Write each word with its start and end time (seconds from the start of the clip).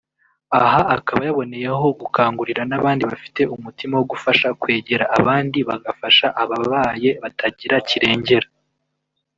aha 0.61 0.79
akaba 0.95 1.21
yaboneyeho 1.27 1.85
gukangurira 2.01 2.61
n'abandi 2.69 3.03
bafite 3.11 3.41
umutima 3.55 3.93
wo 3.99 4.05
gufasha 4.11 4.47
kwegera 4.61 5.05
abandi 5.19 5.57
bagafasha 5.69 6.27
ababaye 6.43 7.09
batagira 7.23 7.77
kirengera 7.89 8.47